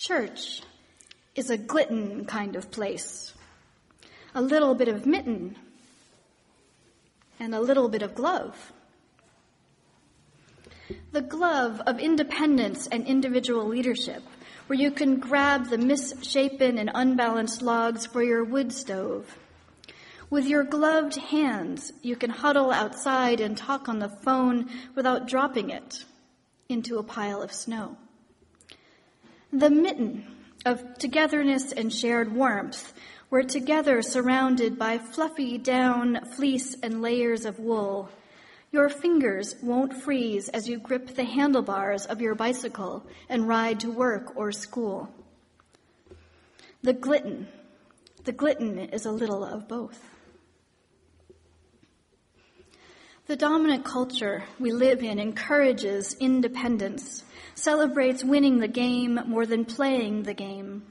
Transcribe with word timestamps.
Church 0.00 0.62
is 1.34 1.50
a 1.50 1.58
glitten 1.58 2.24
kind 2.24 2.56
of 2.56 2.70
place. 2.70 3.34
A 4.34 4.40
little 4.40 4.74
bit 4.74 4.88
of 4.88 5.04
mitten 5.04 5.56
and 7.38 7.54
a 7.54 7.60
little 7.60 7.90
bit 7.90 8.00
of 8.00 8.14
glove. 8.14 8.72
The 11.12 11.20
glove 11.20 11.82
of 11.86 11.98
independence 11.98 12.86
and 12.86 13.06
individual 13.06 13.66
leadership, 13.66 14.22
where 14.68 14.78
you 14.78 14.90
can 14.90 15.20
grab 15.20 15.68
the 15.68 15.76
misshapen 15.76 16.78
and 16.78 16.90
unbalanced 16.94 17.60
logs 17.60 18.06
for 18.06 18.22
your 18.22 18.42
wood 18.42 18.72
stove. 18.72 19.36
With 20.30 20.46
your 20.46 20.64
gloved 20.64 21.16
hands, 21.16 21.92
you 22.00 22.16
can 22.16 22.30
huddle 22.30 22.70
outside 22.70 23.42
and 23.42 23.54
talk 23.54 23.86
on 23.86 23.98
the 23.98 24.08
phone 24.08 24.70
without 24.94 25.28
dropping 25.28 25.68
it 25.68 26.06
into 26.70 26.96
a 26.96 27.02
pile 27.02 27.42
of 27.42 27.52
snow. 27.52 27.98
The 29.52 29.70
mitten 29.70 30.24
of 30.64 30.98
togetherness 30.98 31.72
and 31.72 31.92
shared 31.92 32.32
warmth, 32.32 32.92
where 33.30 33.42
together 33.42 34.00
surrounded 34.00 34.78
by 34.78 34.98
fluffy 34.98 35.58
down, 35.58 36.24
fleece, 36.36 36.76
and 36.82 37.02
layers 37.02 37.44
of 37.44 37.58
wool, 37.58 38.10
your 38.70 38.88
fingers 38.88 39.56
won't 39.60 40.00
freeze 40.00 40.48
as 40.50 40.68
you 40.68 40.78
grip 40.78 41.16
the 41.16 41.24
handlebars 41.24 42.06
of 42.06 42.20
your 42.20 42.36
bicycle 42.36 43.04
and 43.28 43.48
ride 43.48 43.80
to 43.80 43.90
work 43.90 44.36
or 44.36 44.52
school. 44.52 45.12
The 46.82 46.92
glitten, 46.92 47.48
the 48.22 48.32
glitten 48.32 48.78
is 48.78 49.04
a 49.04 49.10
little 49.10 49.42
of 49.42 49.66
both. 49.66 50.00
The 53.30 53.36
dominant 53.36 53.84
culture 53.84 54.42
we 54.58 54.72
live 54.72 55.04
in 55.04 55.20
encourages 55.20 56.14
independence, 56.14 57.22
celebrates 57.54 58.24
winning 58.24 58.58
the 58.58 58.66
game 58.66 59.20
more 59.24 59.46
than 59.46 59.64
playing 59.64 60.24
the 60.24 60.34
game, 60.34 60.82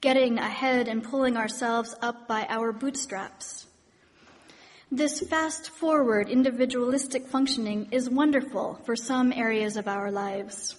getting 0.00 0.38
ahead 0.38 0.88
and 0.88 1.04
pulling 1.04 1.36
ourselves 1.36 1.94
up 2.00 2.26
by 2.26 2.46
our 2.48 2.72
bootstraps. 2.72 3.66
This 4.90 5.20
fast 5.20 5.68
forward 5.68 6.30
individualistic 6.30 7.26
functioning 7.26 7.88
is 7.90 8.08
wonderful 8.08 8.80
for 8.86 8.96
some 8.96 9.30
areas 9.30 9.76
of 9.76 9.86
our 9.86 10.10
lives. 10.10 10.76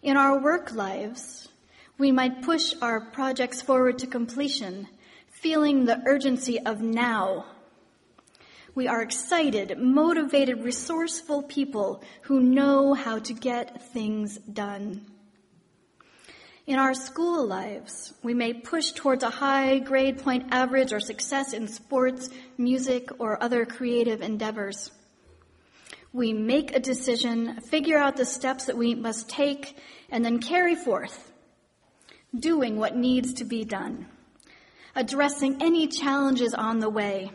In 0.00 0.16
our 0.16 0.40
work 0.40 0.72
lives, 0.72 1.48
we 1.98 2.12
might 2.12 2.42
push 2.42 2.72
our 2.80 3.00
projects 3.00 3.60
forward 3.60 3.98
to 3.98 4.06
completion, 4.06 4.86
feeling 5.28 5.86
the 5.86 6.00
urgency 6.06 6.60
of 6.60 6.80
now 6.80 7.46
we 8.74 8.86
are 8.86 9.02
excited, 9.02 9.78
motivated, 9.78 10.62
resourceful 10.62 11.42
people 11.42 12.02
who 12.22 12.40
know 12.40 12.94
how 12.94 13.18
to 13.18 13.34
get 13.34 13.82
things 13.92 14.38
done. 14.38 15.06
In 16.66 16.78
our 16.78 16.94
school 16.94 17.46
lives, 17.46 18.14
we 18.22 18.32
may 18.32 18.52
push 18.52 18.92
towards 18.92 19.24
a 19.24 19.30
high 19.30 19.80
grade 19.80 20.18
point 20.18 20.46
average 20.52 20.92
or 20.92 21.00
success 21.00 21.52
in 21.52 21.66
sports, 21.66 22.28
music, 22.56 23.08
or 23.18 23.42
other 23.42 23.66
creative 23.66 24.22
endeavors. 24.22 24.92
We 26.12 26.32
make 26.32 26.74
a 26.74 26.80
decision, 26.80 27.60
figure 27.62 27.98
out 27.98 28.16
the 28.16 28.24
steps 28.24 28.66
that 28.66 28.76
we 28.76 28.94
must 28.94 29.28
take, 29.28 29.76
and 30.10 30.24
then 30.24 30.40
carry 30.40 30.74
forth, 30.74 31.32
doing 32.38 32.76
what 32.76 32.96
needs 32.96 33.34
to 33.34 33.44
be 33.44 33.64
done, 33.64 34.06
addressing 34.94 35.62
any 35.62 35.88
challenges 35.88 36.54
on 36.54 36.78
the 36.78 36.90
way, 36.90 37.32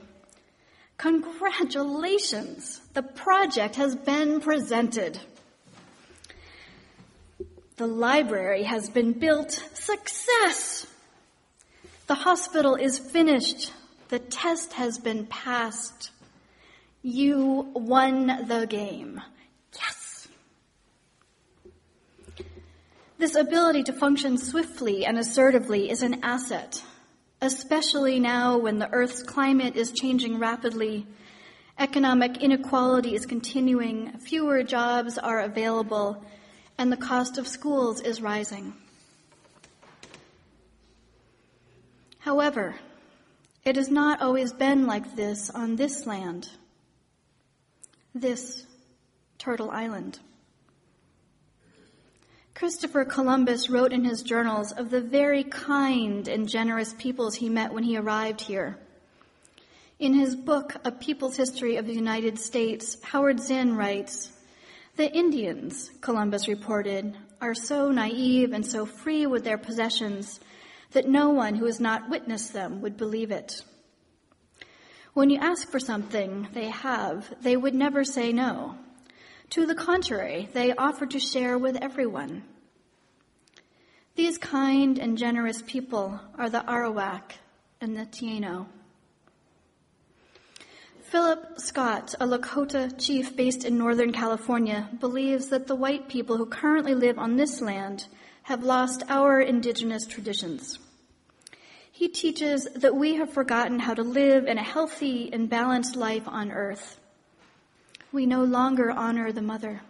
Congratulations! 0.98 2.82
The 2.94 3.04
project 3.04 3.76
has 3.76 3.96
been 3.96 4.40
presented. 4.40 5.20
The 7.78 7.88
library 7.88 8.64
has 8.64 8.90
been 8.90 9.12
built. 9.12 9.52
Success! 9.74 10.88
The 12.08 12.16
hospital 12.16 12.76
is 12.76 12.98
finished. 12.98 13.74
The 14.08 14.20
test 14.20 14.74
has 14.74 14.98
been 14.98 15.26
passed. 15.26 16.12
You 17.02 17.70
won 17.74 18.46
the 18.48 18.66
game. 18.66 19.22
Yes! 19.74 20.28
This 23.18 23.36
ability 23.36 23.84
to 23.84 23.94
function 23.94 24.38
swiftly 24.38 25.06
and 25.06 25.18
assertively 25.18 25.90
is 25.90 26.02
an 26.02 26.24
asset 26.24 26.82
especially 27.42 28.20
now 28.20 28.58
when 28.58 28.80
the 28.80 28.92
Earth's 28.92 29.24
climate 29.24 29.76
is 29.76 29.92
changing 29.92 30.40
rapidly. 30.40 31.06
Economic 31.78 32.38
inequality 32.38 33.16
is 33.16 33.26
continuing, 33.26 34.18
fewer 34.20 34.64
jobs 34.64 35.18
are 35.18 35.42
available, 35.42 36.26
and 36.78 36.92
the 36.92 36.98
cost 36.98 37.38
of 37.38 37.48
schools 37.48 38.02
is 38.02 38.22
rising. 38.22 38.74
However, 42.20 42.76
it 43.64 43.76
has 43.76 43.90
not 43.90 44.22
always 44.22 44.54
been 44.54 44.88
like 44.88 45.16
this 45.16 45.50
on 45.50 45.76
this 45.76 46.06
land, 46.06 46.50
this 48.14 48.66
Turtle 49.38 49.70
Island. 49.70 50.20
Christopher 52.56 53.04
Columbus 53.04 53.70
wrote 53.70 53.92
in 53.92 54.06
his 54.06 54.24
journals 54.24 54.72
of 54.72 54.90
the 54.90 55.02
very 55.02 55.44
kind 55.44 56.26
and 56.30 56.48
generous 56.48 56.94
peoples 56.94 57.36
he 57.36 57.50
met 57.50 57.74
when 57.74 57.84
he 57.84 57.98
arrived 57.98 58.40
here. 58.40 58.78
In 60.00 60.14
his 60.14 60.38
book, 60.38 60.74
A 60.86 60.92
People's 60.92 61.36
History 61.36 61.76
of 61.76 61.86
the 61.86 61.94
United 61.94 62.40
States, 62.40 62.96
Howard 63.04 63.42
Zinn 63.42 63.76
writes, 63.76 64.32
The 64.96 65.12
Indians, 65.12 65.92
Columbus 66.00 66.48
reported, 66.48 67.18
are 67.42 67.54
so 67.54 67.92
naive 67.92 68.54
and 68.54 68.66
so 68.66 68.86
free 68.86 69.26
with 69.26 69.44
their 69.44 69.58
possessions 69.58 70.40
that 70.94 71.10
no 71.10 71.32
one 71.32 71.56
who 71.56 71.66
has 71.66 71.82
not 71.82 72.10
witnessed 72.10 72.54
them 72.54 72.80
would 72.80 72.96
believe 72.96 73.32
it. 73.32 73.64
When 75.14 75.30
you 75.30 75.40
ask 75.42 75.70
for 75.70 75.80
something 75.82 76.48
they 76.54 76.70
have, 76.70 77.36
they 77.42 77.58
would 77.58 77.76
never 77.76 78.06
say 78.06 78.32
no. 78.32 78.78
To 79.52 79.66
the 79.66 79.76
contrary, 79.76 80.50
they 80.54 80.74
offer 80.74 81.06
to 81.06 81.20
share 81.20 81.58
with 81.58 81.78
everyone. 81.78 82.44
These 84.16 84.38
kind 84.38 84.98
and 84.98 85.18
generous 85.18 85.62
people 85.62 86.20
are 86.38 86.50
the 86.50 86.64
Arawak 86.68 87.34
and 87.80 87.96
the 87.96 88.06
Taino. 88.06 88.68
Philip 91.04 91.60
Scott, 91.60 92.16
a 92.20 92.26
Lakota 92.26 92.94
chief 92.98 93.36
based 93.36 93.64
in 93.64 93.78
Northern 93.78 94.12
California, 94.12 94.90
believes 95.00 95.48
that 95.50 95.68
the 95.68 95.76
white 95.76 96.10
people 96.10 96.38
who 96.38 96.46
currently 96.46 96.96
live 96.96 97.20
on 97.20 97.36
this 97.36 97.62
land 97.62 98.08
have 98.44 98.64
lost 98.64 99.04
our 99.08 99.40
indigenous 99.40 100.06
traditions. 100.06 100.80
He 101.92 102.08
teaches 102.10 102.68
that 102.76 102.96
we 102.96 103.16
have 103.16 103.32
forgotten 103.32 103.80
how 103.80 103.94
to 103.94 104.04
live 104.04 104.48
in 104.48 104.58
a 104.58 104.64
healthy 104.64 105.32
and 105.32 105.50
balanced 105.50 105.96
life 105.96 106.28
on 106.28 106.52
earth 106.52 107.00
we 108.16 108.26
no 108.26 108.46
longer 108.46 108.90
honor 108.90 109.34
the 109.34 109.42
mother. 109.42 109.82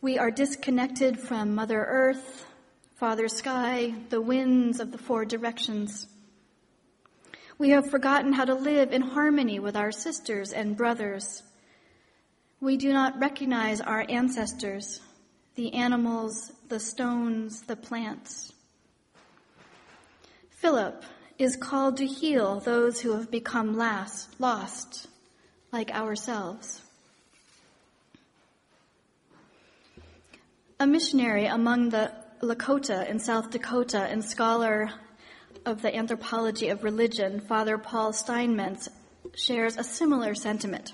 We 0.00 0.18
are 0.18 0.30
disconnected 0.30 1.20
from 1.20 1.54
Mother 1.54 1.84
Earth, 1.84 2.46
Father 2.94 3.28
Sky, 3.28 3.92
the 4.08 4.22
winds 4.22 4.80
of 4.80 4.92
the 4.92 4.98
four 4.98 5.26
directions. 5.26 6.06
We 7.58 7.68
have 7.70 7.90
forgotten 7.90 8.32
how 8.32 8.46
to 8.46 8.54
live 8.54 8.92
in 8.92 9.02
harmony 9.02 9.58
with 9.58 9.76
our 9.76 9.92
sisters 9.92 10.54
and 10.54 10.74
brothers. 10.74 11.42
We 12.62 12.78
do 12.78 12.94
not 12.94 13.20
recognize 13.20 13.82
our 13.82 14.06
ancestors, 14.08 15.02
the 15.54 15.74
animals, 15.74 16.50
the 16.70 16.80
stones, 16.80 17.60
the 17.60 17.76
plants. 17.76 18.54
Philip 20.48 21.04
is 21.38 21.56
called 21.56 21.98
to 21.98 22.06
heal 22.06 22.60
those 22.60 23.02
who 23.02 23.12
have 23.12 23.30
become 23.30 23.76
last, 23.76 24.40
lost, 24.40 25.08
like 25.72 25.90
ourselves. 25.90 26.80
A 30.78 30.86
missionary 30.86 31.46
among 31.46 31.88
the 31.88 32.12
Lakota 32.42 33.08
in 33.08 33.18
South 33.18 33.48
Dakota 33.48 34.02
and 34.02 34.22
scholar 34.22 34.90
of 35.64 35.80
the 35.80 35.96
anthropology 35.96 36.68
of 36.68 36.84
religion, 36.84 37.40
Father 37.40 37.78
Paul 37.78 38.12
Steinmetz, 38.12 38.90
shares 39.34 39.78
a 39.78 39.82
similar 39.82 40.34
sentiment. 40.34 40.92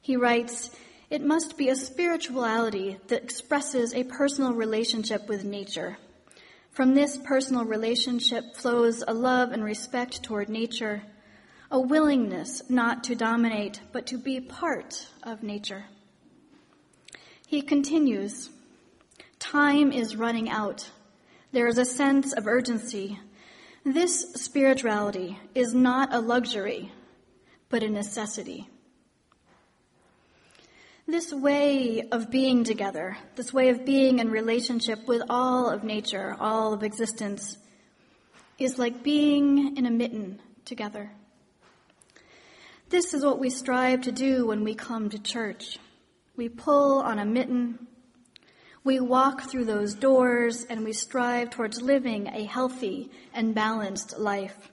He 0.00 0.14
writes, 0.16 0.70
It 1.10 1.20
must 1.20 1.58
be 1.58 1.68
a 1.68 1.74
spirituality 1.74 2.98
that 3.08 3.24
expresses 3.24 3.92
a 3.92 4.04
personal 4.04 4.52
relationship 4.52 5.28
with 5.28 5.42
nature. 5.42 5.98
From 6.70 6.94
this 6.94 7.18
personal 7.18 7.64
relationship 7.64 8.54
flows 8.54 9.02
a 9.08 9.12
love 9.12 9.50
and 9.50 9.64
respect 9.64 10.22
toward 10.22 10.48
nature, 10.48 11.02
a 11.72 11.80
willingness 11.80 12.62
not 12.70 13.02
to 13.02 13.16
dominate, 13.16 13.80
but 13.90 14.06
to 14.06 14.16
be 14.16 14.40
part 14.40 15.08
of 15.24 15.42
nature. 15.42 15.86
He 17.48 17.62
continues, 17.62 18.50
Time 19.52 19.92
is 19.92 20.16
running 20.16 20.50
out. 20.50 20.90
There 21.52 21.68
is 21.68 21.78
a 21.78 21.84
sense 21.84 22.32
of 22.32 22.48
urgency. 22.48 23.20
This 23.84 24.32
spirituality 24.34 25.38
is 25.54 25.72
not 25.72 26.12
a 26.12 26.18
luxury, 26.18 26.90
but 27.68 27.84
a 27.84 27.88
necessity. 27.88 28.68
This 31.06 31.32
way 31.32 32.08
of 32.10 32.28
being 32.28 32.64
together, 32.64 33.18
this 33.36 33.52
way 33.52 33.68
of 33.68 33.84
being 33.84 34.18
in 34.18 34.32
relationship 34.32 35.06
with 35.06 35.22
all 35.28 35.70
of 35.70 35.84
nature, 35.84 36.36
all 36.40 36.72
of 36.72 36.82
existence, 36.82 37.56
is 38.58 38.80
like 38.80 39.04
being 39.04 39.76
in 39.76 39.86
a 39.86 39.92
mitten 39.92 40.40
together. 40.64 41.12
This 42.88 43.14
is 43.14 43.24
what 43.24 43.38
we 43.38 43.50
strive 43.50 44.00
to 44.02 44.12
do 44.12 44.44
when 44.48 44.64
we 44.64 44.74
come 44.74 45.08
to 45.10 45.20
church. 45.20 45.78
We 46.34 46.48
pull 46.48 46.98
on 46.98 47.20
a 47.20 47.24
mitten, 47.24 47.86
we 48.86 49.00
walk 49.00 49.42
through 49.42 49.66
those 49.66 49.92
doors, 49.94 50.64
and 50.64 50.82
we 50.82 50.94
strive 50.94 51.50
towards 51.50 51.82
living 51.82 52.28
a 52.28 52.44
healthy 52.44 53.10
and 53.34 53.54
balanced 53.54 54.18
life. 54.18 54.70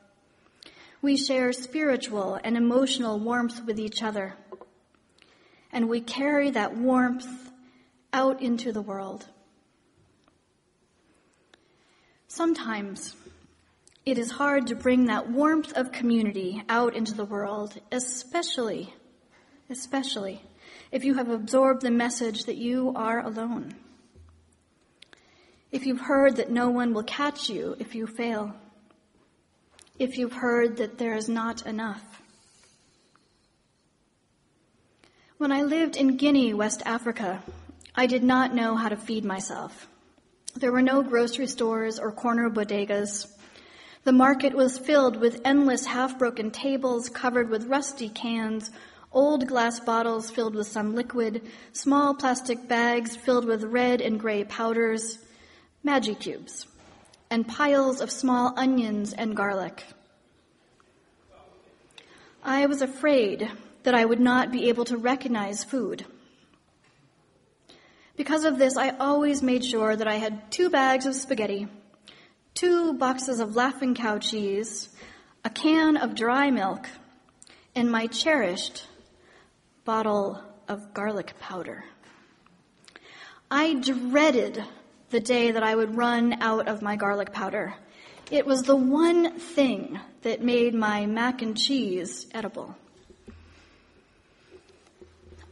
We 1.01 1.18
share 1.18 1.51
spiritual 1.51 2.39
and 2.42 2.56
emotional 2.56 3.19
warmth 3.19 3.65
with 3.65 3.77
each 3.77 4.01
other 4.01 4.36
and 5.74 5.89
we 5.89 6.00
carry 6.00 6.51
that 6.51 6.77
warmth 6.77 7.51
out 8.13 8.42
into 8.42 8.71
the 8.71 8.81
world. 8.81 9.27
Sometimes 12.27 13.15
it 14.06 14.19
is 14.19 14.31
hard 14.31 14.68
to 14.68 14.75
bring 14.75 15.06
that 15.06 15.30
warmth 15.30 15.74
of 15.74 15.92
community 15.92 16.63
out 16.69 16.95
into 16.95 17.15
the 17.15 17.25
world, 17.25 17.80
especially, 17.92 18.94
especially 19.69 20.42
if 20.92 21.04
you 21.04 21.15
have 21.15 21.30
absorbed 21.30 21.81
the 21.81 21.92
message 21.92 22.45
that 22.45 22.57
you 22.57 22.94
are 22.95 23.19
alone. 23.25 23.74
If 25.74 25.88
you've 25.88 26.02
heard 26.02 26.36
that 26.36 26.52
no 26.52 26.70
one 26.70 26.94
will 26.94 27.02
catch 27.04 27.50
you 27.50 27.75
if 27.80 27.96
you 27.96 28.06
fail. 28.06 28.54
If 29.98 30.20
you've 30.20 30.34
heard 30.34 30.78
that 30.78 31.00
there 31.00 31.16
is 31.16 31.28
not 31.28 31.66
enough. 31.66 32.22
When 35.40 35.52
I 35.52 35.64
lived 35.64 35.96
in 35.96 36.16
Guinea, 36.18 36.54
West 36.54 36.84
Africa, 36.86 37.42
I 37.96 38.06
did 38.06 38.24
not 38.24 38.54
know 38.54 38.75
how 38.75 38.90
to 38.90 38.96
feed 38.96 39.25
myself. 39.25 39.88
There 40.56 40.72
were 40.72 40.84
no 40.84 41.02
grocery 41.02 41.48
stores 41.48 41.98
or 41.98 42.12
corner 42.12 42.52
bodegas. 42.52 43.25
The 44.04 44.12
market 44.12 44.54
was 44.54 44.78
filled 44.78 45.18
with 45.18 45.42
endless 45.44 45.88
half-broken 45.88 46.52
tables 46.52 47.10
covered 47.10 47.50
with 47.50 47.66
rusty 47.66 48.10
cans, 48.10 48.70
old 49.12 49.48
glass 49.48 49.80
bottles 49.80 50.30
filled 50.30 50.54
with 50.54 50.68
some 50.68 50.94
liquid, 50.94 51.42
small 51.72 52.14
plastic 52.14 52.68
bags 52.68 53.16
filled 53.16 53.46
with 53.46 53.64
red 53.64 54.02
and 54.02 54.20
gray 54.20 54.44
powders, 54.44 55.18
Maggi 55.86 56.18
cubes, 56.18 56.66
and 57.30 57.46
piles 57.46 58.00
of 58.00 58.10
small 58.10 58.54
onions 58.56 59.12
and 59.12 59.36
garlic. 59.36 59.84
I 62.42 62.68
was 62.68 62.82
afraid 62.82 63.52
that 63.84 63.94
I 63.94 64.06
would 64.06 64.20
not 64.20 64.50
be 64.50 64.70
able 64.70 64.86
to 64.86 64.98
recognize 64.98 65.66
food. 65.66 66.06
Because 68.16 68.46
of 68.46 68.58
this, 68.58 68.78
I 68.78 68.90
always 68.92 69.44
made 69.44 69.66
sure 69.66 69.94
that 69.96 70.08
I 70.08 70.16
had 70.16 70.52
two 70.52 70.70
bags 70.70 71.06
of 71.06 71.16
spaghetti, 71.16 71.68
two 72.54 72.94
boxes 72.94 73.42
of 73.42 73.56
laughing 73.56 73.94
cow 73.94 74.20
cheese, 74.20 74.88
a 75.44 75.50
can 75.50 75.98
of 75.98 76.16
dry 76.16 76.50
milk, 76.50 76.88
and 77.76 77.92
my 77.92 78.08
cherished 78.08 78.88
bottle 79.84 80.42
of 80.70 80.94
garlic 80.94 81.34
powder. 81.40 81.84
I 83.52 83.74
dreaded 83.74 84.64
the 85.13 85.19
day 85.19 85.51
that 85.51 85.62
I 85.62 85.75
would 85.75 85.95
run 85.95 86.42
out 86.42 86.68
of 86.68 86.81
my 86.81 86.95
garlic 86.95 87.31
powder. 87.31 87.75
It 88.31 88.48
was 88.48 88.63
the 88.63 88.75
one 88.75 89.38
thing 89.38 90.00
that 90.24 90.42
made 90.42 90.74
my 90.74 91.06
mac 91.06 91.44
and 91.44 91.56
cheese 91.56 92.25
edible. 92.33 92.75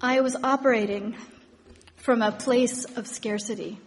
I 0.02 0.22
was 0.22 0.36
operating 0.44 1.16
from 1.96 2.24
a 2.24 2.32
place 2.32 2.86
of 2.86 3.06
scarcity. 3.06 3.80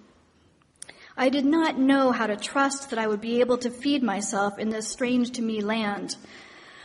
I 1.16 1.28
did 1.28 1.44
not 1.44 1.76
know 1.76 2.12
how 2.12 2.28
to 2.28 2.36
trust 2.36 2.90
that 2.90 2.98
I 3.00 3.08
would 3.08 3.20
be 3.20 3.40
able 3.40 3.58
to 3.58 3.70
feed 3.70 4.04
myself 4.04 4.60
in 4.60 4.68
this 4.68 4.86
strange 4.86 5.32
to 5.32 5.42
me 5.42 5.60
land. 5.60 6.16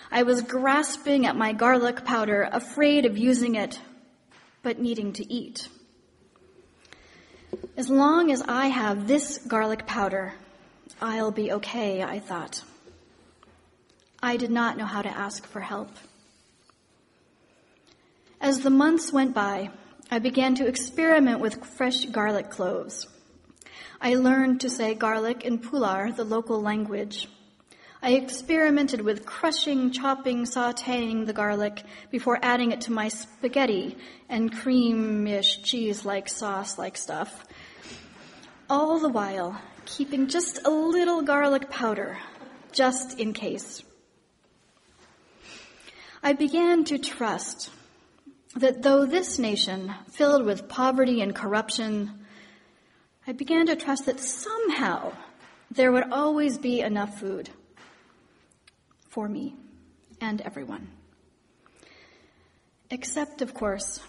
I 0.09 0.23
was 0.23 0.41
grasping 0.41 1.27
at 1.27 1.35
my 1.35 1.53
garlic 1.53 2.05
powder, 2.05 2.49
afraid 2.51 3.05
of 3.05 3.19
using 3.19 3.53
it, 3.53 3.79
but 4.63 4.79
needing 4.79 5.13
to 5.13 5.31
eat. 5.31 5.67
As 7.77 7.89
long 7.89 8.31
as 8.31 8.41
I 8.41 8.67
have 8.67 9.07
this 9.07 9.37
garlic 9.39 9.85
powder, 9.85 10.33
I'll 11.01 11.31
be 11.31 11.51
okay, 11.53 12.03
I 12.03 12.19
thought. 12.19 12.63
I 14.21 14.37
did 14.37 14.51
not 14.51 14.77
know 14.77 14.85
how 14.85 15.01
to 15.01 15.09
ask 15.09 15.47
for 15.47 15.61
help. 15.61 15.89
As 18.41 18.59
the 18.59 18.69
months 18.69 19.13
went 19.13 19.33
by, 19.33 19.71
I 20.11 20.19
began 20.19 20.55
to 20.55 20.67
experiment 20.67 21.39
with 21.39 21.65
fresh 21.65 22.05
garlic 22.05 22.49
cloves. 22.49 23.07
I 24.01 24.15
learned 24.15 24.61
to 24.61 24.69
say 24.69 24.93
garlic 24.93 25.43
in 25.43 25.59
Pular, 25.59 26.15
the 26.15 26.23
local 26.23 26.61
language. 26.61 27.27
I 28.01 28.11
experimented 28.11 29.01
with 29.01 29.25
crushing, 29.25 29.91
chopping, 29.91 30.45
sauteing 30.45 31.25
the 31.25 31.33
garlic 31.33 31.83
before 32.09 32.39
adding 32.41 32.71
it 32.71 32.79
to 32.81 32.93
my 32.93 33.09
spaghetti 33.09 33.97
and 34.29 34.53
creamish 34.53 35.63
cheese-like 35.63 36.29
sauce-like 36.29 36.95
stuff. 36.95 37.43
All 38.69 38.99
the 38.99 39.09
while, 39.09 39.61
keeping 39.83 40.27
just 40.27 40.65
a 40.65 40.69
little 40.69 41.23
garlic 41.23 41.69
powder, 41.69 42.17
just 42.71 43.19
in 43.19 43.33
case. 43.33 43.83
I 46.23 46.31
began 46.31 46.85
to 46.85 46.99
trust 46.99 47.69
that 48.55 48.81
though 48.81 49.05
this 49.05 49.37
nation, 49.37 49.93
filled 50.09 50.45
with 50.45 50.69
poverty 50.69 51.19
and 51.19 51.35
corruption, 51.35 52.25
I 53.27 53.33
began 53.33 53.65
to 53.65 53.75
trust 53.75 54.05
that 54.05 54.21
somehow 54.21 55.11
there 55.69 55.91
would 55.91 56.13
always 56.13 56.57
be 56.57 56.79
enough 56.79 57.19
food 57.19 57.49
for 59.09 59.27
me 59.27 59.55
and 60.21 60.41
everyone. 60.41 60.87
Except, 62.89 63.41
of 63.41 63.53
course, 63.53 63.99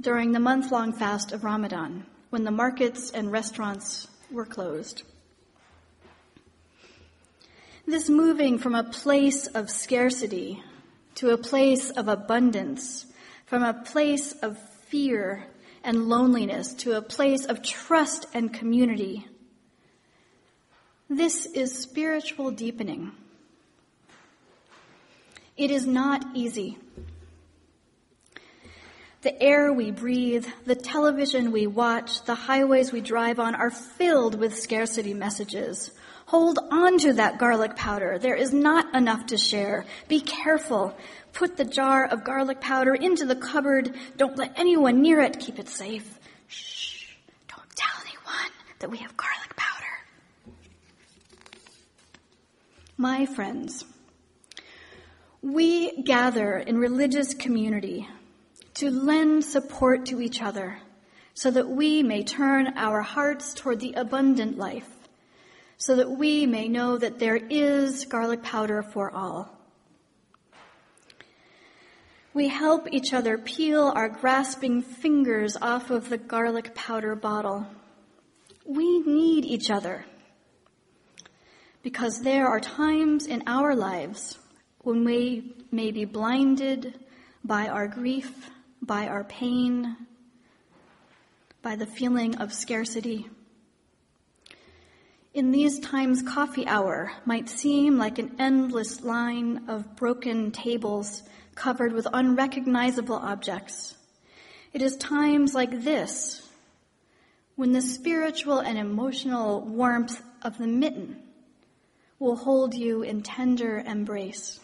during 0.00 0.32
the 0.32 0.40
month 0.40 0.72
long 0.72 0.92
fast 0.92 1.32
of 1.32 1.44
Ramadan, 1.44 2.06
when 2.30 2.44
the 2.44 2.50
markets 2.50 3.10
and 3.10 3.30
restaurants 3.30 4.08
were 4.30 4.46
closed. 4.46 5.02
This 7.86 8.08
moving 8.08 8.58
from 8.58 8.74
a 8.74 8.82
place 8.82 9.46
of 9.46 9.70
scarcity 9.70 10.62
to 11.16 11.30
a 11.30 11.38
place 11.38 11.90
of 11.90 12.08
abundance 12.08 13.06
from 13.46 13.62
a 13.62 13.74
place 13.74 14.32
of 14.42 14.58
fear 14.86 15.46
and 15.82 16.08
loneliness 16.08 16.72
to 16.74 16.96
a 16.96 17.02
place 17.02 17.44
of 17.44 17.62
trust 17.62 18.26
and 18.34 18.52
community. 18.52 19.26
This 21.08 21.46
is 21.46 21.78
spiritual 21.78 22.50
deepening. 22.50 23.12
It 25.56 25.70
is 25.70 25.86
not 25.86 26.24
easy. 26.34 26.78
The 29.22 29.42
air 29.42 29.72
we 29.72 29.90
breathe, 29.90 30.46
the 30.66 30.74
television 30.74 31.50
we 31.50 31.66
watch, 31.66 32.24
the 32.24 32.34
highways 32.34 32.92
we 32.92 33.00
drive 33.00 33.38
on 33.38 33.54
are 33.54 33.70
filled 33.70 34.34
with 34.34 34.58
scarcity 34.58 35.14
messages. 35.14 35.92
Hold 36.26 36.58
on 36.70 36.98
to 36.98 37.14
that 37.14 37.38
garlic 37.38 37.76
powder. 37.76 38.18
There 38.18 38.34
is 38.34 38.52
not 38.52 38.94
enough 38.94 39.26
to 39.26 39.38
share. 39.38 39.86
Be 40.08 40.20
careful. 40.20 40.96
Put 41.32 41.56
the 41.56 41.64
jar 41.64 42.04
of 42.04 42.24
garlic 42.24 42.60
powder 42.60 42.94
into 42.94 43.24
the 43.24 43.36
cupboard. 43.36 43.94
Don't 44.16 44.36
let 44.36 44.58
anyone 44.58 45.00
near 45.00 45.20
it. 45.20 45.38
Keep 45.40 45.58
it 45.58 45.68
safe. 45.68 46.18
Shh. 46.48 47.14
Don't 47.48 47.76
tell 47.76 48.02
anyone 48.02 48.50
that 48.80 48.90
we 48.90 48.98
have 48.98 49.16
garlic 49.16 49.56
powder. 49.56 49.86
My 52.96 53.26
friends, 53.26 53.84
we 55.44 56.02
gather 56.02 56.56
in 56.56 56.78
religious 56.78 57.34
community 57.34 58.08
to 58.72 58.90
lend 58.90 59.44
support 59.44 60.06
to 60.06 60.22
each 60.22 60.40
other 60.40 60.78
so 61.34 61.50
that 61.50 61.68
we 61.68 62.02
may 62.02 62.24
turn 62.24 62.72
our 62.78 63.02
hearts 63.02 63.52
toward 63.52 63.78
the 63.78 63.92
abundant 63.92 64.56
life, 64.56 64.88
so 65.76 65.96
that 65.96 66.10
we 66.10 66.46
may 66.46 66.66
know 66.66 66.96
that 66.96 67.18
there 67.18 67.36
is 67.36 68.06
garlic 68.06 68.42
powder 68.42 68.82
for 68.82 69.14
all. 69.14 69.50
We 72.32 72.48
help 72.48 72.88
each 72.90 73.12
other 73.12 73.36
peel 73.36 73.92
our 73.94 74.08
grasping 74.08 74.80
fingers 74.80 75.58
off 75.60 75.90
of 75.90 76.08
the 76.08 76.18
garlic 76.18 76.74
powder 76.74 77.14
bottle. 77.14 77.66
We 78.64 79.00
need 79.00 79.44
each 79.44 79.70
other 79.70 80.06
because 81.82 82.22
there 82.22 82.48
are 82.48 82.60
times 82.60 83.26
in 83.26 83.42
our 83.46 83.76
lives 83.76 84.38
when 84.84 85.04
we 85.04 85.54
may 85.72 85.90
be 85.90 86.04
blinded 86.04 86.94
by 87.42 87.68
our 87.68 87.88
grief, 87.88 88.50
by 88.82 89.08
our 89.08 89.24
pain, 89.24 89.96
by 91.62 91.74
the 91.74 91.86
feeling 91.86 92.36
of 92.36 92.52
scarcity. 92.52 93.26
In 95.32 95.50
these 95.50 95.80
times, 95.80 96.22
coffee 96.22 96.66
hour 96.66 97.10
might 97.24 97.48
seem 97.48 97.98
like 97.98 98.18
an 98.18 98.36
endless 98.38 99.02
line 99.02 99.64
of 99.68 99.96
broken 99.96 100.52
tables 100.52 101.22
covered 101.54 101.92
with 101.92 102.06
unrecognizable 102.12 103.16
objects. 103.16 103.96
It 104.72 104.82
is 104.82 104.96
times 104.96 105.54
like 105.54 105.82
this 105.82 106.48
when 107.56 107.72
the 107.72 107.82
spiritual 107.82 108.58
and 108.58 108.76
emotional 108.76 109.60
warmth 109.62 110.20
of 110.42 110.58
the 110.58 110.66
mitten 110.66 111.22
will 112.18 112.36
hold 112.36 112.74
you 112.74 113.02
in 113.02 113.22
tender 113.22 113.78
embrace. 113.86 114.60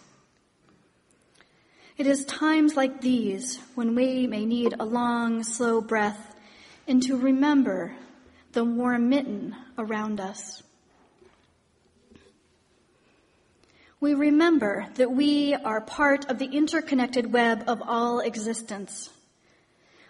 It 2.01 2.07
is 2.07 2.25
times 2.25 2.77
like 2.77 3.03
these 3.03 3.59
when 3.75 3.95
we 3.95 4.27
may 4.27 4.47
need 4.47 4.75
a 4.81 4.87
long, 4.87 5.45
slow 5.45 5.83
breath 5.83 6.35
and 6.89 7.03
to 7.03 7.19
remember 7.19 7.95
the 8.53 8.65
warm 8.65 9.11
mitten 9.11 9.55
around 9.77 10.19
us. 10.19 10.63
We 14.01 14.15
remember 14.15 14.87
that 14.95 15.13
we 15.13 15.53
are 15.55 15.83
part 15.83 16.25
of 16.31 16.39
the 16.39 16.47
interconnected 16.47 17.35
web 17.35 17.65
of 17.67 17.83
all 17.87 18.21
existence 18.21 19.11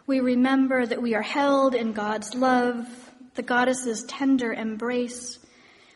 we 0.07 0.21
remember 0.21 0.87
that 0.87 1.03
we 1.03 1.15
are 1.15 1.23
held 1.23 1.75
in 1.75 1.93
God's 1.93 2.35
love, 2.35 3.13
the 3.35 3.43
goddess's 3.43 4.05
tender 4.05 4.53
embrace. 4.53 5.41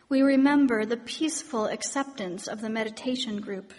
We 0.07 0.21
remember 0.21 0.85
the 0.85 0.97
peaceful 0.97 1.67
acceptance 1.67 2.47
of 2.47 2.61
the 2.61 2.69
meditation 2.69 3.41
group. 3.41 3.73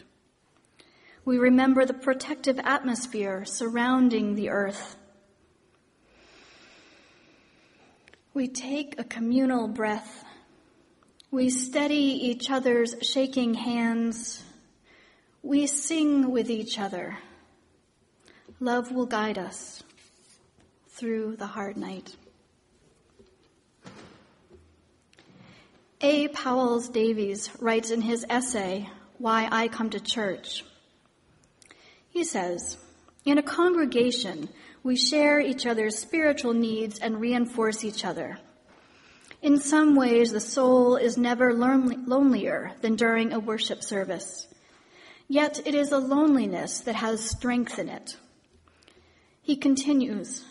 We 1.27 1.39
remember 1.39 1.85
the 1.85 1.93
protective 1.93 2.61
atmosphere 2.63 3.45
surrounding 3.45 4.37
the 4.37 4.51
earth. 4.51 4.95
We 8.33 8.47
take 8.47 9.01
a 9.01 9.03
communal 9.03 9.67
breath. 9.67 10.25
We 11.33 11.51
steady 11.51 11.97
each 11.97 12.49
other's 12.49 12.95
shaking 13.03 13.55
hands. 13.55 14.45
We 15.43 15.67
sing 15.67 16.31
with 16.31 16.49
each 16.49 16.79
other. 16.79 17.19
Love 18.61 18.93
will 18.93 19.07
guide 19.07 19.37
us 19.37 19.83
through 20.91 21.39
the 21.39 21.49
hard 21.49 21.77
night. 21.77 22.15
A. 26.01 26.29
Powell 26.29 26.79
Davies 26.83 27.51
writes 27.59 27.91
in 27.91 28.03
his 28.03 28.25
essay, 28.31 28.89
Why 29.19 29.49
I 29.51 29.67
Come 29.67 29.91
to 29.91 29.99
Church. 29.99 30.63
He 32.17 32.25
says, 32.25 32.79
In 33.27 33.37
a 33.37 33.43
congregation, 33.43 34.49
we 34.83 34.97
share 34.97 35.39
each 35.39 35.67
other's 35.67 35.99
spiritual 35.99 36.55
needs 36.55 36.99
and 36.99 37.21
reinforce 37.21 37.85
each 37.85 38.07
other. 38.07 38.39
In 39.43 39.59
some 39.59 39.95
ways, 39.95 40.33
the 40.33 40.41
soul 40.41 40.97
is 40.97 41.19
never 41.19 41.53
lonelier 41.53 42.73
than 42.81 42.97
during 42.97 43.35
a 43.35 43.39
worship 43.39 43.85
service. 43.85 44.47
Yet 45.29 45.61
it 45.67 45.75
is 45.75 45.93
a 45.93 45.99
loneliness 45.99 46.81
that 46.81 46.95
has 46.95 47.23
strength 47.23 47.79
in 47.79 47.91
it. 47.91 48.17
He 49.43 49.55
continues, 49.55 50.43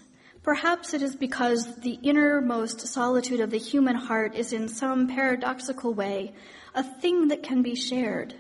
Perhaps 0.44 0.94
it 0.94 1.02
is 1.02 1.16
because 1.16 1.78
the 1.78 1.98
innermost 2.04 2.82
solitude 2.82 3.40
of 3.40 3.50
the 3.50 3.58
human 3.58 3.96
heart 3.96 4.36
is 4.36 4.54
in 4.54 4.68
some 4.68 5.08
paradoxical 5.08 5.96
way 5.96 6.36
a 6.76 6.84
thing 6.84 7.30
that 7.30 7.42
can 7.42 7.64
be 7.64 7.74
shared, 7.74 8.36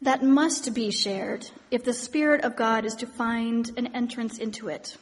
that 0.00 0.22
must 0.22 0.74
be 0.74 0.90
shared 0.90 1.50
if 1.70 1.84
the 1.84 1.92
Spirit 1.92 2.44
of 2.44 2.56
God 2.56 2.84
is 2.84 2.94
to 2.96 3.06
find 3.06 3.70
an 3.76 3.88
entrance 3.94 4.38
into 4.38 4.68
it. 4.68 4.96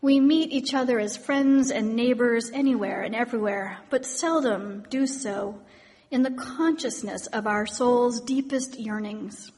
We 0.00 0.20
meet 0.20 0.52
each 0.52 0.74
other 0.74 0.98
as 1.00 1.16
friends 1.16 1.70
and 1.70 1.96
neighbors 1.96 2.50
anywhere 2.50 3.02
and 3.02 3.14
everywhere, 3.14 3.78
but 3.90 4.06
seldom 4.06 4.84
do 4.90 5.06
so 5.06 5.60
in 6.10 6.22
the 6.22 6.30
consciousness 6.30 7.26
of 7.28 7.46
our 7.46 7.66
soul's 7.66 8.20
deepest 8.20 8.78
yearnings. 8.78 9.50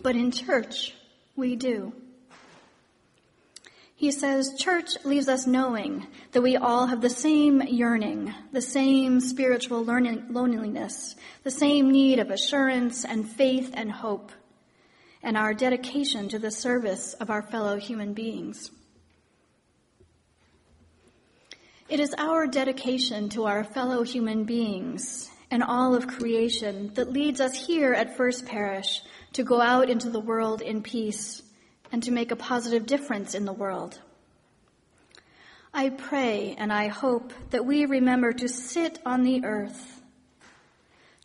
But 0.00 0.16
in 0.16 0.30
church, 0.30 0.94
we 1.34 1.56
do. 1.56 1.92
He 4.02 4.10
says, 4.10 4.54
church 4.58 4.96
leaves 5.04 5.28
us 5.28 5.46
knowing 5.46 6.08
that 6.32 6.42
we 6.42 6.56
all 6.56 6.88
have 6.88 7.00
the 7.00 7.08
same 7.08 7.62
yearning, 7.62 8.34
the 8.50 8.60
same 8.60 9.20
spiritual 9.20 9.84
loneliness, 9.84 11.14
the 11.44 11.52
same 11.52 11.88
need 11.92 12.18
of 12.18 12.28
assurance 12.28 13.04
and 13.04 13.24
faith 13.24 13.70
and 13.74 13.92
hope, 13.92 14.32
and 15.22 15.36
our 15.36 15.54
dedication 15.54 16.28
to 16.30 16.40
the 16.40 16.50
service 16.50 17.14
of 17.14 17.30
our 17.30 17.42
fellow 17.42 17.76
human 17.76 18.12
beings. 18.12 18.72
It 21.88 22.00
is 22.00 22.12
our 22.18 22.48
dedication 22.48 23.28
to 23.28 23.44
our 23.44 23.62
fellow 23.62 24.02
human 24.02 24.42
beings 24.42 25.30
and 25.48 25.62
all 25.62 25.94
of 25.94 26.08
creation 26.08 26.92
that 26.94 27.12
leads 27.12 27.40
us 27.40 27.68
here 27.68 27.94
at 27.94 28.16
First 28.16 28.46
Parish 28.46 29.00
to 29.34 29.44
go 29.44 29.60
out 29.60 29.88
into 29.88 30.10
the 30.10 30.18
world 30.18 30.60
in 30.60 30.82
peace 30.82 31.42
and 31.92 32.02
to 32.02 32.10
make 32.10 32.30
a 32.30 32.36
positive 32.36 32.86
difference 32.86 33.34
in 33.34 33.44
the 33.44 33.52
world. 33.52 34.00
I 35.74 35.90
pray 35.90 36.54
and 36.58 36.72
I 36.72 36.88
hope 36.88 37.32
that 37.50 37.64
we 37.66 37.84
remember 37.84 38.32
to 38.32 38.48
sit 38.48 38.98
on 39.04 39.22
the 39.22 39.44
earth, 39.44 40.02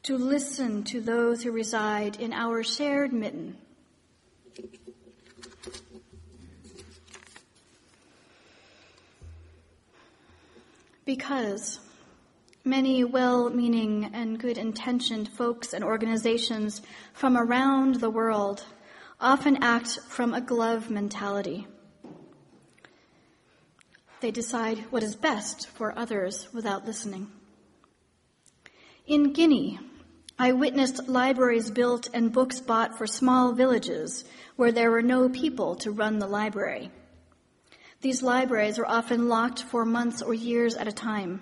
to 0.04 0.18
listen 0.18 0.84
to 0.86 1.02
those 1.02 1.44
who 1.44 1.52
reside 1.52 2.18
in 2.18 2.34
our 2.34 2.64
shared 2.64 3.14
mitten. 3.14 3.58
Because 11.06 11.80
many 12.66 13.06
well 13.06 13.50
meaning 13.50 14.12
and 14.14 14.38
good 14.38 14.58
intentioned 14.58 15.30
folks 15.30 15.74
and 15.74 15.84
organizations 15.84 16.82
from 17.14 17.38
around 17.38 17.96
the 17.96 18.10
world 18.10 18.66
often 19.20 19.58
act 19.64 20.00
from 20.08 20.34
a 20.34 20.42
glove 20.42 20.92
mentality. 20.92 21.66
They 24.20 24.30
decide 24.30 24.80
what 24.92 25.02
is 25.02 25.16
best 25.16 25.68
for 25.68 25.98
others 25.98 26.48
without 26.54 26.86
listening. 26.86 27.32
In 29.08 29.34
Guinea, 29.34 29.80
I 30.38 30.52
witnessed 30.52 31.08
libraries 31.08 31.72
built 31.72 32.10
and 32.14 32.32
books 32.32 32.60
bought 32.60 32.96
for 32.96 33.08
small 33.08 33.54
villages 33.54 34.24
where 34.56 34.72
there 34.72 34.92
were 34.92 35.02
no 35.02 35.30
people 35.30 35.76
to 35.78 35.92
run 35.92 36.20
the 36.20 36.28
library. 36.28 36.92
These 38.02 38.22
libraries 38.22 38.78
were 38.78 38.88
often 38.88 39.28
locked 39.28 39.64
for 39.64 39.84
months 39.84 40.22
or 40.22 40.36
years 40.36 40.76
at 40.76 40.88
a 40.88 40.92
time. 40.92 41.42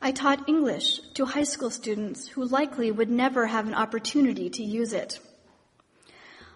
I 0.00 0.10
taught 0.10 0.48
English 0.48 1.00
to 1.14 1.24
high 1.24 1.44
school 1.44 1.70
students 1.70 2.26
who 2.26 2.44
likely 2.44 2.90
would 2.90 3.10
never 3.10 3.46
have 3.46 3.68
an 3.68 3.74
opportunity 3.74 4.50
to 4.50 4.64
use 4.64 4.92
it. 4.92 5.20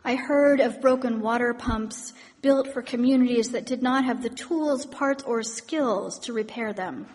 I 0.06 0.14
heard 0.14 0.60
of 0.60 0.80
broken 0.80 1.20
water 1.20 1.52
pumps 1.52 2.12
built 2.40 2.72
for 2.72 2.80
communities 2.80 3.50
that 3.50 3.66
did 3.66 3.82
not 3.82 4.04
have 4.04 4.22
the 4.22 4.30
tools, 4.30 4.86
parts, 4.86 5.24
or 5.24 5.42
skills 5.42 6.20
to 6.20 6.32
repair 6.32 6.72
them. 6.72 7.08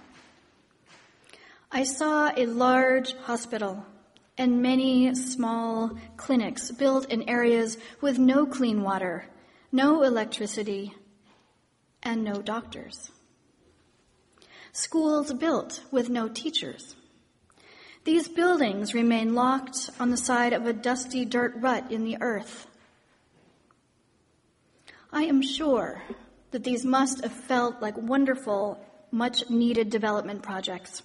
I 1.71 1.83
saw 1.83 2.33
a 2.35 2.45
large 2.47 3.13
hospital 3.13 3.85
and 4.37 4.61
many 4.61 5.15
small 5.15 5.91
clinics 6.17 6.69
built 6.69 7.09
in 7.09 7.29
areas 7.29 7.77
with 8.01 8.19
no 8.19 8.45
clean 8.45 8.83
water, 8.83 9.23
no 9.71 10.03
electricity, 10.03 10.93
and 12.03 12.25
no 12.25 12.41
doctors. 12.41 13.09
Schools 14.73 15.31
built 15.31 15.81
with 15.91 16.09
no 16.09 16.27
teachers. 16.27 16.97
These 18.03 18.27
buildings 18.27 18.93
remain 18.93 19.33
locked 19.33 19.91
on 19.97 20.09
the 20.09 20.17
side 20.17 20.51
of 20.51 20.65
a 20.65 20.73
dusty 20.73 21.23
dirt 21.23 21.53
rut 21.55 21.89
in 21.89 22.03
the 22.03 22.17
earth. 22.19 22.67
I 25.13 25.23
am 25.23 25.41
sure 25.41 26.01
that 26.51 26.63
these 26.63 26.85
must 26.85 27.21
have 27.23 27.33
felt 27.33 27.81
like 27.81 27.97
wonderful, 27.97 28.79
much 29.11 29.49
needed 29.49 29.89
development 29.89 30.41
projects, 30.41 31.03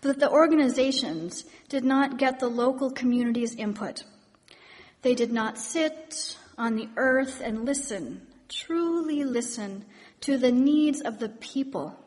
but 0.00 0.08
that 0.08 0.20
the 0.20 0.30
organizations 0.30 1.44
did 1.68 1.84
not 1.84 2.16
get 2.16 2.40
the 2.40 2.48
local 2.48 2.90
community's 2.90 3.54
input. 3.54 4.04
They 5.02 5.14
did 5.14 5.32
not 5.32 5.58
sit 5.58 6.38
on 6.56 6.76
the 6.76 6.88
earth 6.96 7.42
and 7.44 7.66
listen, 7.66 8.26
truly 8.48 9.22
listen 9.24 9.84
to 10.22 10.38
the 10.38 10.52
needs 10.52 11.02
of 11.02 11.18
the 11.18 11.28
people. 11.28 11.98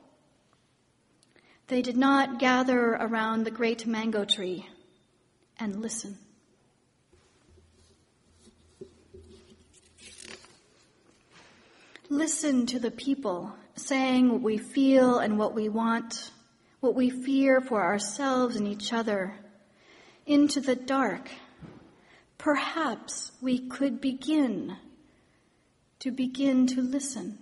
They 1.67 1.83
did 1.83 1.97
not 1.97 2.39
gather 2.39 2.93
around 2.93 3.43
the 3.43 3.51
great 3.51 3.85
mango 3.85 4.25
tree 4.25 4.67
and 5.59 5.79
listen. 5.79 6.17
Listen 12.09 12.65
to 12.65 12.79
the 12.79 12.89
people 12.89 13.53
saying 13.75 14.31
what 14.31 14.41
we 14.41 14.57
feel 14.57 15.19
and 15.19 15.37
what 15.37 15.53
we 15.53 15.69
want, 15.69 16.31
what 16.79 16.95
we 16.95 17.11
fear 17.11 17.61
for 17.61 17.83
ourselves 17.83 18.55
and 18.55 18.67
each 18.67 18.91
other. 18.91 19.35
Into 20.25 20.59
the 20.59 20.75
dark, 20.75 21.29
perhaps 22.37 23.31
we 23.41 23.59
could 23.59 24.01
begin 24.01 24.75
to 25.99 26.11
begin 26.11 26.65
to 26.67 26.81
listen. 26.81 27.37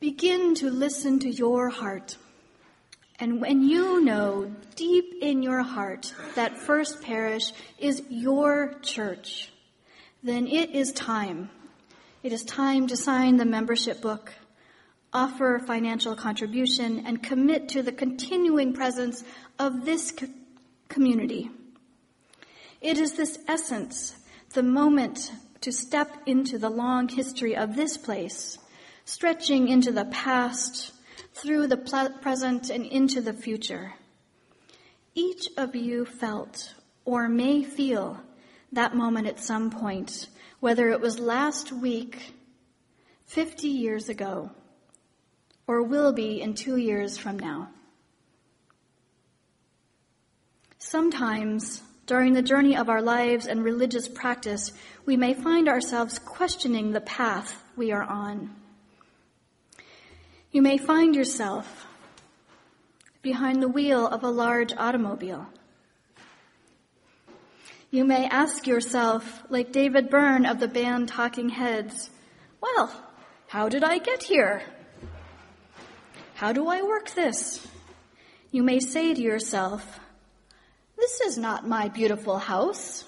Begin 0.00 0.54
to 0.56 0.70
listen 0.70 1.18
to 1.20 1.30
your 1.30 1.68
heart. 1.68 2.16
And 3.18 3.40
when 3.40 3.62
you 3.62 4.02
know 4.02 4.54
deep 4.76 5.14
in 5.20 5.42
your 5.42 5.62
heart 5.62 6.14
that 6.34 6.58
First 6.58 7.02
Parish 7.02 7.52
is 7.78 8.02
your 8.08 8.74
church, 8.82 9.50
then 10.24 10.46
it 10.46 10.70
is 10.70 10.90
time. 10.92 11.50
It 12.22 12.32
is 12.32 12.42
time 12.42 12.86
to 12.86 12.96
sign 12.96 13.36
the 13.36 13.44
membership 13.44 14.00
book, 14.00 14.32
offer 15.12 15.60
financial 15.66 16.16
contribution, 16.16 17.04
and 17.06 17.22
commit 17.22 17.68
to 17.68 17.82
the 17.82 17.92
continuing 17.92 18.72
presence 18.72 19.22
of 19.58 19.84
this 19.84 20.10
co- 20.10 20.26
community. 20.88 21.50
It 22.80 22.96
is 22.96 23.12
this 23.12 23.38
essence, 23.46 24.16
the 24.54 24.62
moment 24.62 25.30
to 25.60 25.70
step 25.70 26.16
into 26.24 26.58
the 26.58 26.70
long 26.70 27.08
history 27.08 27.54
of 27.54 27.76
this 27.76 27.98
place, 27.98 28.58
stretching 29.04 29.68
into 29.68 29.92
the 29.92 30.06
past, 30.06 30.92
through 31.34 31.66
the 31.66 31.76
present, 32.22 32.70
and 32.70 32.86
into 32.86 33.20
the 33.20 33.34
future. 33.34 33.92
Each 35.14 35.48
of 35.58 35.76
you 35.76 36.06
felt 36.06 36.74
or 37.04 37.28
may 37.28 37.62
feel 37.62 38.20
that 38.74 38.94
moment 38.94 39.26
at 39.26 39.40
some 39.40 39.70
point, 39.70 40.28
whether 40.60 40.90
it 40.90 41.00
was 41.00 41.18
last 41.18 41.72
week, 41.72 42.34
50 43.26 43.68
years 43.68 44.08
ago, 44.08 44.50
or 45.66 45.82
will 45.82 46.12
be 46.12 46.40
in 46.40 46.54
two 46.54 46.76
years 46.76 47.16
from 47.16 47.38
now. 47.38 47.70
Sometimes, 50.78 51.82
during 52.06 52.34
the 52.34 52.42
journey 52.42 52.76
of 52.76 52.88
our 52.88 53.00
lives 53.00 53.46
and 53.46 53.64
religious 53.64 54.06
practice, 54.06 54.72
we 55.06 55.16
may 55.16 55.32
find 55.32 55.68
ourselves 55.68 56.18
questioning 56.18 56.92
the 56.92 57.00
path 57.00 57.62
we 57.76 57.90
are 57.90 58.02
on. 58.02 58.54
You 60.52 60.62
may 60.62 60.76
find 60.76 61.16
yourself 61.16 61.86
behind 63.22 63.62
the 63.62 63.68
wheel 63.68 64.06
of 64.06 64.22
a 64.22 64.30
large 64.30 64.72
automobile 64.76 65.48
you 67.94 68.04
may 68.04 68.26
ask 68.26 68.66
yourself, 68.66 69.44
like 69.48 69.70
David 69.70 70.10
Byrne 70.10 70.46
of 70.46 70.58
the 70.58 70.66
band 70.66 71.06
Talking 71.06 71.48
Heads, 71.48 72.10
well, 72.60 72.92
how 73.46 73.68
did 73.68 73.84
I 73.84 73.98
get 73.98 74.24
here? 74.24 74.64
How 76.34 76.52
do 76.52 76.66
I 76.66 76.82
work 76.82 77.10
this? 77.10 77.64
You 78.50 78.64
may 78.64 78.80
say 78.80 79.14
to 79.14 79.22
yourself, 79.22 80.00
this 80.96 81.20
is 81.20 81.38
not 81.38 81.68
my 81.68 81.88
beautiful 81.88 82.38
house. 82.38 83.04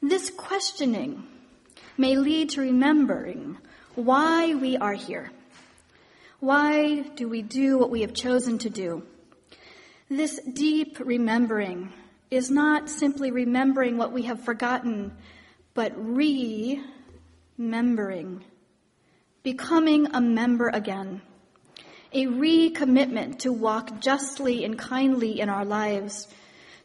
This 0.00 0.30
questioning 0.30 1.24
may 1.96 2.14
lead 2.14 2.50
to 2.50 2.60
remembering 2.60 3.58
why 3.96 4.54
we 4.54 4.76
are 4.76 4.94
here. 4.94 5.32
Why 6.38 7.00
do 7.16 7.28
we 7.28 7.42
do 7.42 7.76
what 7.76 7.90
we 7.90 8.02
have 8.02 8.14
chosen 8.14 8.58
to 8.58 8.70
do? 8.70 9.02
This 10.10 10.40
deep 10.40 10.98
remembering 11.00 11.92
is 12.30 12.50
not 12.50 12.88
simply 12.88 13.30
remembering 13.30 13.98
what 13.98 14.10
we 14.10 14.22
have 14.22 14.42
forgotten, 14.42 15.12
but 15.74 15.92
remembering, 15.96 16.82
becoming 19.42 20.06
a 20.14 20.20
member 20.22 20.70
again, 20.70 21.20
a 22.14 22.24
recommitment 22.24 23.40
to 23.40 23.52
walk 23.52 24.00
justly 24.00 24.64
and 24.64 24.78
kindly 24.78 25.40
in 25.40 25.50
our 25.50 25.66
lives, 25.66 26.26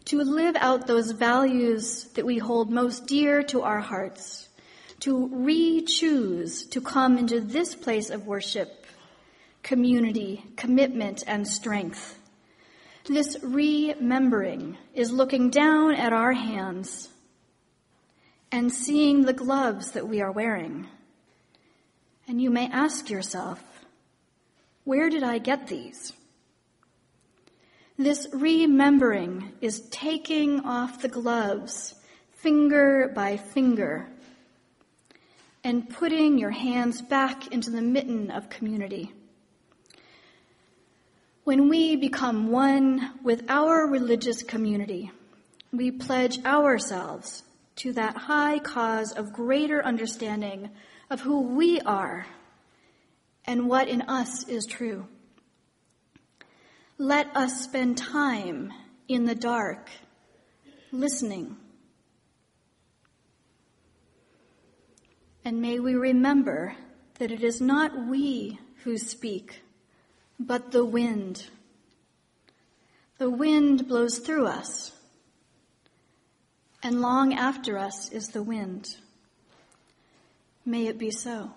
to 0.04 0.22
live 0.22 0.58
out 0.58 0.86
those 0.86 1.12
values 1.12 2.10
that 2.16 2.26
we 2.26 2.40
hold 2.40 2.70
most 2.70 3.08
dear 3.08 3.42
to 3.44 3.62
our 3.62 3.80
hearts, 3.80 4.50
to 5.00 5.28
re-choose 5.28 6.66
to 6.66 6.82
come 6.82 7.18
into 7.18 7.40
this 7.40 7.74
place 7.74 8.10
of 8.10 8.28
worship, 8.28 8.86
community, 9.62 10.44
commitment, 10.58 11.24
and 11.26 11.48
strength. 11.48 12.20
This 13.06 13.38
remembering 13.44 14.78
is 14.94 15.12
looking 15.12 15.50
down 15.50 15.96
at 15.96 16.14
our 16.14 16.32
hands 16.32 17.10
and 18.52 18.72
seeing 18.72 19.24
the 19.24 19.34
gloves 19.34 19.92
that 19.92 20.08
we 20.08 20.22
are 20.22 20.32
wearing. 20.32 20.88
And 22.28 22.42
you 22.42 22.50
may 22.50 22.68
ask 22.68 23.10
yourself, 23.10 23.62
where 24.86 25.10
did 25.10 25.24
I 25.24 25.38
get 25.38 25.68
these? 25.68 26.14
This 27.98 28.28
remembering 28.32 29.52
is 29.60 29.82
taking 29.90 30.62
off 30.62 31.02
the 31.02 31.10
gloves 31.10 31.96
finger 32.32 33.12
by 33.14 33.38
finger 33.38 34.08
and 35.64 35.90
putting 35.90 36.38
your 36.38 36.52
hands 36.52 37.02
back 37.02 37.48
into 37.48 37.70
the 37.70 37.82
mitten 37.82 38.32
of 38.32 38.50
community. 38.50 39.12
When 41.44 41.68
we 41.68 41.98
become 41.98 42.52
one 42.52 43.20
with 43.22 43.44
our 43.50 43.86
religious 43.86 44.42
community, 44.44 45.12
we 45.74 45.92
pledge 45.92 46.42
ourselves 46.46 47.44
to 47.78 47.92
that 47.94 48.16
high 48.16 48.60
cause 48.60 49.12
of 49.12 49.34
greater 49.34 49.84
understanding 49.84 50.70
of 51.10 51.20
who 51.20 51.42
we 51.42 51.82
are 51.82 52.28
and 53.44 53.68
what 53.68 53.90
in 53.90 54.04
us 54.04 54.48
is 54.48 54.66
true. 54.66 55.06
Let 56.98 57.36
us 57.36 57.62
spend 57.62 57.98
time 57.98 58.72
in 59.10 59.26
the 59.26 59.36
dark, 59.36 59.90
listening. 60.94 61.58
And 65.44 65.62
may 65.62 65.80
we 65.80 65.96
remember 65.96 66.78
that 67.20 67.32
it 67.32 67.44
is 67.44 67.60
not 67.60 68.08
we 68.08 68.60
who 68.86 68.98
speak, 68.98 69.63
but 70.48 70.72
the 70.72 70.86
wind. 70.86 71.48
The 73.18 73.30
wind 73.30 73.88
blows 73.88 74.20
through 74.20 74.48
us, 74.48 74.92
and 76.82 77.02
long 77.02 77.34
after 77.34 77.78
us 77.78 78.12
is 78.12 78.30
the 78.30 78.44
wind. 78.44 78.98
May 80.66 80.88
it 80.88 80.98
be 80.98 81.12
so. 81.12 81.52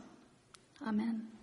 Amen. 0.86 1.35